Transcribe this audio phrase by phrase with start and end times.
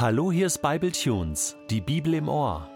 [0.00, 2.68] Hallo, hier ist Bible Tunes, die Bibel im Ohr.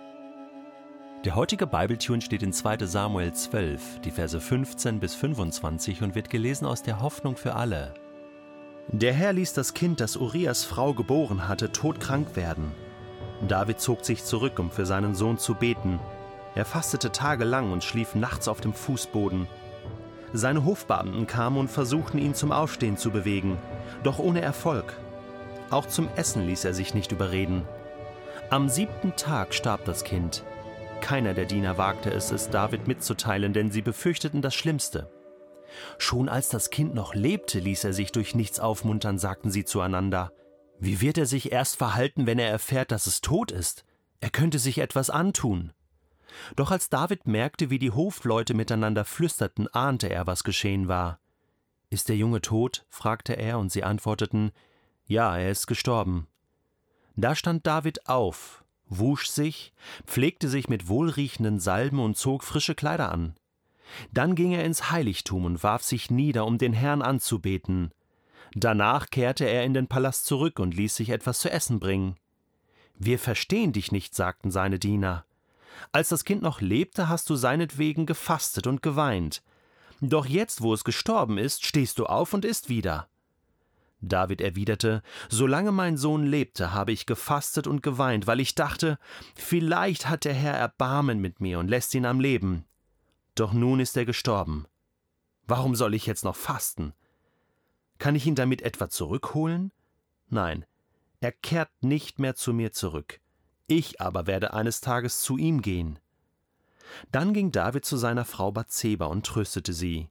[1.25, 2.79] Der heutige Bibletune steht in 2.
[2.79, 7.95] Samuel 12, die Verse 15 bis 25 und wird gelesen aus der Hoffnung für alle.
[8.89, 12.73] Der Herr ließ das Kind, das Urias Frau geboren hatte, todkrank werden.
[13.47, 16.01] David zog sich zurück, um für seinen Sohn zu beten.
[16.57, 19.47] Er fastete tagelang und schlief nachts auf dem Fußboden.
[20.33, 23.59] Seine Hofbeamten kamen und versuchten ihn zum Aufstehen zu bewegen,
[24.03, 24.97] doch ohne Erfolg.
[25.73, 27.67] Auch zum Essen ließ er sich nicht überreden.
[28.51, 30.45] Am siebten Tag starb das Kind.
[31.01, 35.11] Keiner der Diener wagte es, es David mitzuteilen, denn sie befürchteten das Schlimmste.
[35.97, 40.31] Schon als das Kind noch lebte, ließ er sich durch nichts aufmuntern, sagten sie zueinander.
[40.79, 43.87] Wie wird er sich erst verhalten, wenn er erfährt, dass es tot ist?
[44.21, 45.73] Er könnte sich etwas antun.
[46.55, 51.19] Doch als David merkte, wie die Hofleute miteinander flüsterten, ahnte er, was geschehen war.
[51.89, 52.85] Ist der Junge tot?
[52.91, 54.53] fragte er, und sie antworteten
[55.07, 56.27] ja, er ist gestorben.
[57.17, 59.73] Da stand David auf, wusch sich,
[60.07, 63.35] pflegte sich mit wohlriechenden Salben und zog frische Kleider an.
[64.13, 67.93] Dann ging er ins Heiligtum und warf sich nieder, um den Herrn anzubeten.
[68.55, 72.17] Danach kehrte er in den Palast zurück und ließ sich etwas zu essen bringen.
[72.99, 75.25] Wir verstehen dich nicht, sagten seine Diener.
[75.91, 79.43] Als das Kind noch lebte, hast du seinetwegen gefastet und geweint.
[80.01, 83.09] Doch jetzt, wo es gestorben ist, stehst du auf und isst wieder.
[84.03, 88.99] David erwiderte, Solange mein Sohn lebte, habe ich gefastet und geweint, weil ich dachte,
[89.35, 92.65] vielleicht hat der Herr Erbarmen mit mir und lässt ihn am Leben.
[93.35, 94.67] Doch nun ist er gestorben.
[95.47, 96.93] Warum soll ich jetzt noch fasten?
[97.99, 99.73] Kann ich ihn damit etwa zurückholen?
[100.29, 100.67] Nein,
[101.21, 103.21] er kehrt nicht mehr zu mir zurück.
[103.69, 105.99] Ich aber werde eines Tages zu ihm gehen.
[107.11, 110.11] Dann ging David zu seiner Frau Bathseba und tröstete sie.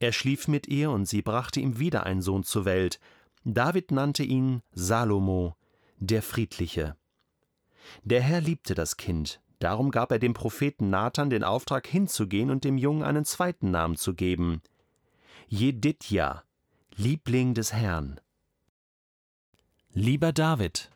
[0.00, 2.98] Er schlief mit ihr und sie brachte ihm wieder einen Sohn zur Welt.
[3.44, 5.56] David nannte ihn Salomo,
[5.98, 6.96] der Friedliche.
[8.02, 12.64] Der Herr liebte das Kind, darum gab er dem Propheten Nathan den Auftrag hinzugehen und
[12.64, 14.62] dem Jungen einen zweiten Namen zu geben.
[15.48, 16.44] Jedidja,
[16.96, 18.20] Liebling des Herrn.
[19.92, 20.90] Lieber David,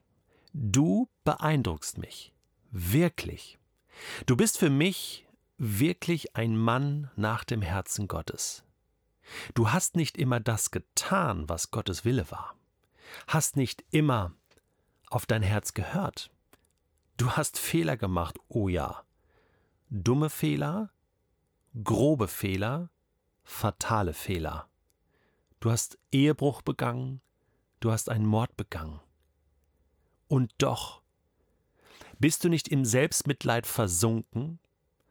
[0.54, 2.32] du beeindruckst mich,
[2.70, 3.58] wirklich.
[4.24, 5.26] Du bist für mich
[5.58, 8.64] wirklich ein Mann nach dem Herzen Gottes.
[9.54, 12.54] Du hast nicht immer das getan, was Gottes Wille war,
[13.26, 14.32] hast nicht immer
[15.10, 16.30] auf dein Herz gehört.
[17.16, 19.04] Du hast Fehler gemacht, oh ja.
[19.88, 20.90] Dumme Fehler,
[21.82, 22.90] grobe Fehler,
[23.44, 24.68] fatale Fehler.
[25.60, 27.20] Du hast Ehebruch begangen,
[27.80, 29.00] du hast einen Mord begangen.
[30.26, 31.02] Und doch
[32.18, 34.58] bist du nicht im Selbstmitleid versunken,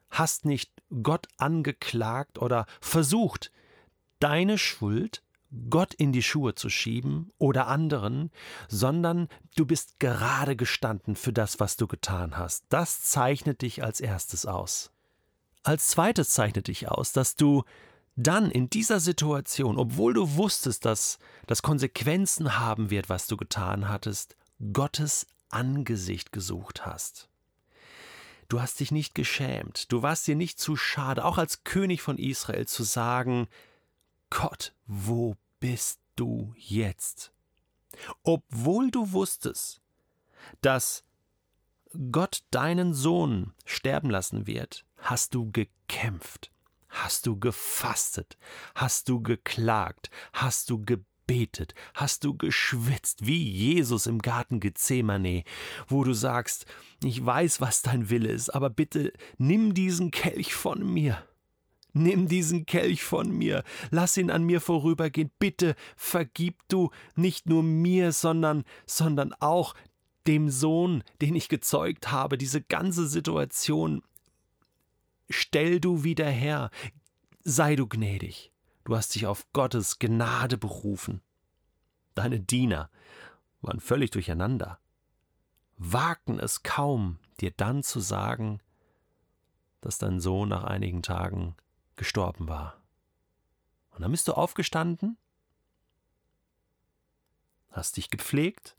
[0.09, 0.71] hast nicht
[1.01, 3.51] Gott angeklagt oder versucht,
[4.23, 5.21] deine Schuld
[5.69, 8.31] Gott in die Schuhe zu schieben oder anderen,
[8.69, 12.63] sondern du bist gerade gestanden für das, was du getan hast.
[12.69, 14.91] Das zeichnet dich als erstes aus.
[15.61, 17.63] Als zweites zeichnet dich aus, dass du
[18.15, 23.89] dann in dieser Situation, obwohl du wusstest, dass das Konsequenzen haben wird, was du getan
[23.89, 24.35] hattest,
[24.71, 27.29] Gottes Angesicht gesucht hast.
[28.49, 32.17] Du hast dich nicht geschämt, du warst dir nicht zu schade, auch als König von
[32.17, 33.47] Israel zu sagen,
[34.35, 37.31] Gott, wo bist du jetzt?
[38.23, 39.79] Obwohl du wusstest,
[40.61, 41.03] dass
[42.11, 46.51] Gott deinen Sohn sterben lassen wird, hast du gekämpft,
[46.89, 48.39] hast du gefastet,
[48.73, 55.43] hast du geklagt, hast du gebetet, hast du geschwitzt, wie Jesus im Garten Gethsemane,
[55.87, 56.65] wo du sagst,
[57.03, 61.23] ich weiß, was dein Wille ist, aber bitte nimm diesen Kelch von mir.
[61.93, 67.61] Nimm diesen Kelch von mir, lass ihn an mir vorübergehen, bitte vergib du nicht nur
[67.61, 69.75] mir, sondern, sondern auch
[70.25, 74.01] dem Sohn, den ich gezeugt habe, diese ganze Situation.
[75.29, 76.71] Stell du wieder her,
[77.43, 78.51] sei du gnädig,
[78.85, 81.21] du hast dich auf Gottes Gnade berufen.
[82.15, 82.89] Deine Diener
[83.61, 84.79] waren völlig durcheinander,
[85.77, 88.61] wagten es kaum, dir dann zu sagen,
[89.81, 91.55] dass dein Sohn nach einigen Tagen
[91.95, 92.81] gestorben war.
[93.91, 95.17] Und dann bist du aufgestanden,
[97.71, 98.75] hast dich gepflegt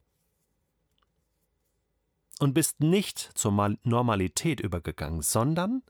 [2.40, 3.52] und bist nicht zur
[3.82, 5.82] Normalität übergegangen, sondern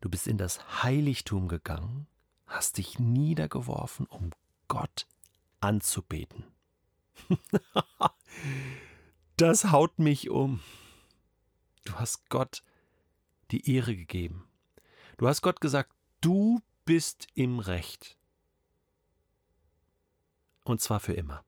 [0.00, 2.06] du bist in das Heiligtum gegangen,
[2.46, 4.30] hast dich niedergeworfen, um
[4.68, 5.06] Gott
[5.60, 6.44] anzubeten.
[9.36, 10.60] das haut mich um.
[11.84, 12.62] Du hast Gott
[13.50, 14.48] die Ehre gegeben.
[15.16, 18.16] Du hast Gott gesagt, Du bist im Recht.
[20.64, 21.44] Und zwar für immer.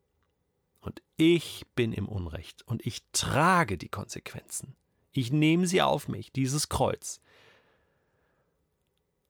[0.81, 4.76] Und ich bin im Unrecht und ich trage die Konsequenzen.
[5.12, 7.20] Ich nehme sie auf mich, dieses Kreuz.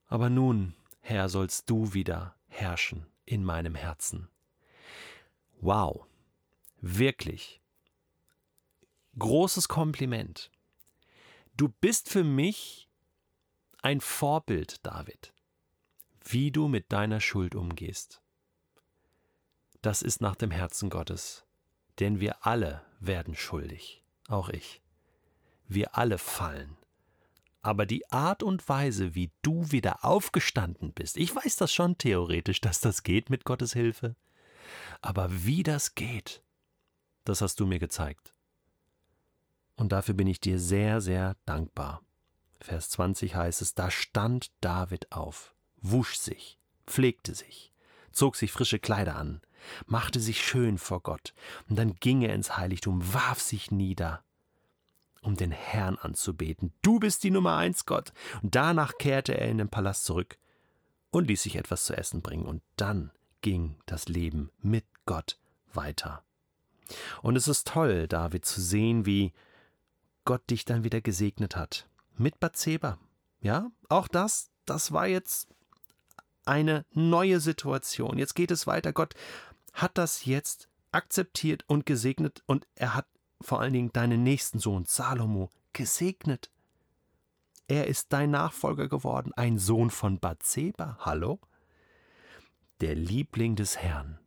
[0.07, 4.29] Aber nun, Herr, sollst du wieder herrschen in meinem Herzen.
[5.61, 6.07] Wow,
[6.81, 7.61] wirklich.
[9.19, 10.51] Großes Kompliment.
[11.57, 12.90] Du bist für mich
[13.83, 15.33] ein Vorbild, David,
[16.25, 18.21] wie du mit deiner Schuld umgehst.
[19.83, 21.45] Das ist nach dem Herzen Gottes,
[21.99, 24.83] denn wir alle werden schuldig, auch ich.
[25.69, 26.77] Wir alle fallen.
[27.63, 32.61] Aber die Art und Weise, wie du wieder aufgestanden bist, ich weiß das schon theoretisch,
[32.61, 34.17] dass das geht mit Gottes Hilfe,
[35.01, 36.43] aber wie das geht,
[37.25, 38.35] das hast du mir gezeigt.
[39.77, 42.03] Und dafür bin ich dir sehr, sehr dankbar.
[42.61, 47.73] Vers 20 heißt es, da stand David auf, wusch sich, pflegte sich,
[48.13, 49.41] zog sich frische Kleider an,
[49.87, 51.35] machte sich schön vor Gott,
[51.69, 54.23] und dann ging er ins Heiligtum, warf sich nieder,
[55.23, 56.73] um den Herrn anzubeten.
[56.83, 58.13] Du bist die Nummer eins, Gott.
[58.43, 60.39] Und danach kehrte er in den Palast zurück
[61.11, 63.11] und ließ sich etwas zu essen bringen, und dann
[63.43, 65.39] ging das Leben mit Gott
[65.73, 66.25] weiter.
[67.23, 69.33] Und es ist toll, David, zu sehen, wie
[70.25, 71.89] Gott dich dann wieder gesegnet hat.
[72.21, 72.99] Mit Bathseba.
[73.41, 75.49] Ja, auch das, das war jetzt
[76.45, 78.19] eine neue Situation.
[78.19, 78.93] Jetzt geht es weiter.
[78.93, 79.15] Gott
[79.73, 83.07] hat das jetzt akzeptiert und gesegnet und er hat
[83.41, 86.51] vor allen Dingen deinen nächsten Sohn Salomo gesegnet.
[87.69, 90.99] Er ist dein Nachfolger geworden, ein Sohn von Bathseba.
[91.01, 91.41] Hallo?
[92.83, 94.19] Der Liebling des Herrn,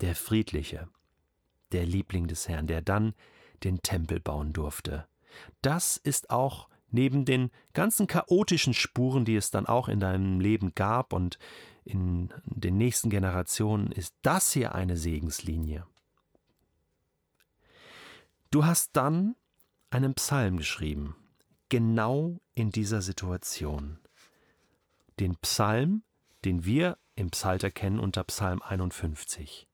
[0.00, 0.88] der Friedliche,
[1.72, 3.14] der Liebling des Herrn, der dann
[3.64, 5.08] den Tempel bauen durfte.
[5.60, 10.74] Das ist auch neben den ganzen chaotischen Spuren, die es dann auch in deinem Leben
[10.74, 11.38] gab und
[11.84, 15.86] in den nächsten Generationen, ist das hier eine Segenslinie.
[18.50, 19.34] Du hast dann
[19.90, 21.16] einen Psalm geschrieben,
[21.68, 23.98] genau in dieser Situation.
[25.18, 26.02] Den Psalm,
[26.44, 29.68] den wir im Psalter kennen unter Psalm 51.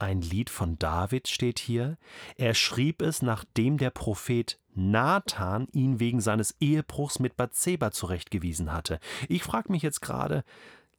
[0.00, 1.98] Ein Lied von David steht hier.
[2.36, 8.98] Er schrieb es, nachdem der Prophet Nathan ihn wegen seines Ehebruchs mit Bathseba zurechtgewiesen hatte.
[9.28, 10.42] Ich frage mich jetzt gerade,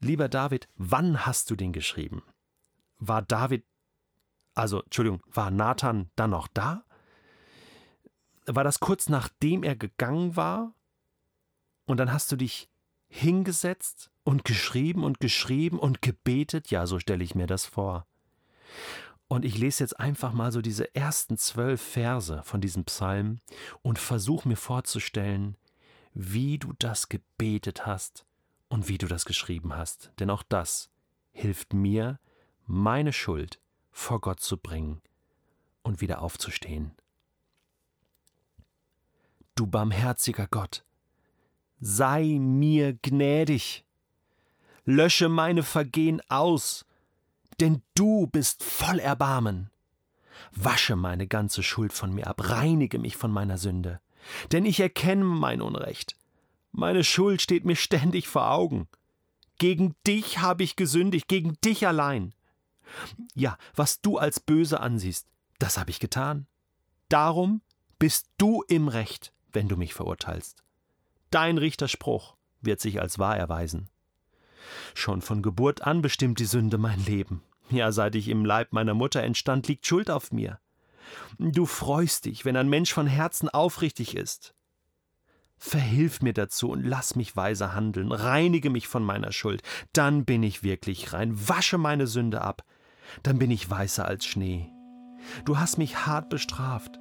[0.01, 2.21] lieber David, wann hast du den geschrieben?
[2.99, 3.65] War David,
[4.53, 6.85] also Entschuldigung, war Nathan dann noch da?
[8.45, 10.75] War das kurz nachdem er gegangen war?
[11.87, 12.69] Und dann hast du dich
[13.07, 16.69] hingesetzt und geschrieben und geschrieben und gebetet?
[16.69, 18.05] Ja, so stelle ich mir das vor.
[19.27, 23.39] Und ich lese jetzt einfach mal so diese ersten zwölf Verse von diesem Psalm
[23.81, 25.55] und versuche mir vorzustellen,
[26.13, 28.25] wie du das gebetet hast
[28.67, 30.11] und wie du das geschrieben hast.
[30.19, 30.89] Denn auch das
[31.31, 32.19] hilft mir,
[32.65, 33.59] meine Schuld
[33.91, 35.01] vor Gott zu bringen
[35.81, 36.91] und wieder aufzustehen.
[39.55, 40.83] Du barmherziger Gott,
[41.79, 43.85] sei mir gnädig,
[44.85, 46.85] lösche meine Vergehen aus
[47.61, 49.69] denn du bist voll Erbarmen.
[50.51, 54.01] Wasche meine ganze Schuld von mir ab, reinige mich von meiner Sünde,
[54.51, 56.17] denn ich erkenne mein Unrecht.
[56.71, 58.87] Meine Schuld steht mir ständig vor Augen.
[59.57, 62.33] Gegen dich habe ich gesündigt, gegen dich allein.
[63.35, 65.27] Ja, was du als böse ansiehst,
[65.59, 66.47] das habe ich getan.
[67.09, 67.61] Darum
[67.99, 70.63] bist du im Recht, wenn du mich verurteilst.
[71.29, 73.89] Dein Richterspruch wird sich als wahr erweisen.
[74.93, 77.43] Schon von Geburt an bestimmt die Sünde mein Leben.
[77.71, 80.59] Ja, seit ich im Leib meiner Mutter entstand, liegt Schuld auf mir.
[81.39, 84.53] Du freust dich, wenn ein Mensch von Herzen aufrichtig ist.
[85.57, 89.61] Verhilf mir dazu und lass mich weise handeln, reinige mich von meiner Schuld,
[89.93, 92.63] dann bin ich wirklich rein, wasche meine Sünde ab,
[93.23, 94.69] dann bin ich weißer als Schnee.
[95.45, 96.99] Du hast mich hart bestraft,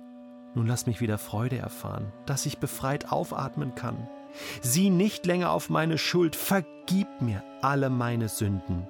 [0.54, 4.08] nun lass mich wieder Freude erfahren, dass ich befreit aufatmen kann.
[4.60, 8.86] Sieh nicht länger auf meine Schuld, vergib mir alle meine Sünden.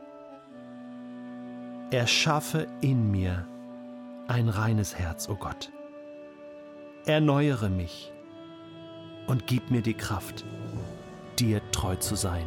[1.90, 3.48] Erschaffe in mir
[4.28, 5.72] ein reines Herz, o oh Gott.
[7.04, 8.12] Erneuere mich
[9.26, 10.44] und gib mir die Kraft,
[11.40, 12.46] dir treu zu sein.